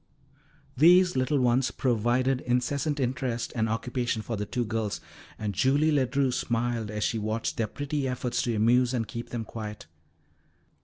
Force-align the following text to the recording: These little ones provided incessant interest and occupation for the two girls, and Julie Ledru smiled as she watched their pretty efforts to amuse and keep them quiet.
These 0.75 1.15
little 1.15 1.37
ones 1.39 1.69
provided 1.69 2.41
incessant 2.41 2.99
interest 2.99 3.53
and 3.55 3.69
occupation 3.69 4.23
for 4.23 4.35
the 4.35 4.47
two 4.47 4.65
girls, 4.65 4.99
and 5.37 5.53
Julie 5.53 5.91
Ledru 5.91 6.31
smiled 6.33 6.89
as 6.89 7.03
she 7.03 7.19
watched 7.19 7.57
their 7.57 7.67
pretty 7.67 8.07
efforts 8.07 8.41
to 8.41 8.55
amuse 8.55 8.95
and 8.95 9.07
keep 9.07 9.29
them 9.29 9.45
quiet. 9.45 9.85